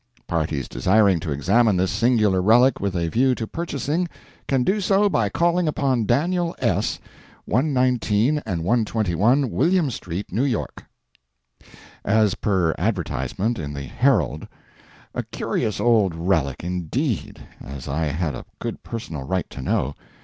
[0.25, 4.07] Parties desiring to examine this singular relic with a view to purchasing,
[4.47, 6.97] can do so by calling upon Daniel S.,
[7.45, 10.85] 119 and 121 William street, New York"
[12.03, 14.47] As per advertisement in the "Herald."
[15.13, 19.93] A curious old relic indeed, as I had a good personal right to know.